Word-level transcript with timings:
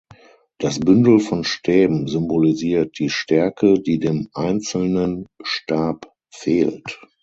Das 0.57 0.79
Bündel 0.79 1.19
von 1.19 1.43
Stäben 1.43 2.07
symbolisiert 2.07 2.97
die 2.97 3.11
Stärke, 3.11 3.75
die 3.79 3.99
dem 3.99 4.29
einzelnen 4.33 5.27
Stab 5.43 6.11
fehlt. 6.33 6.99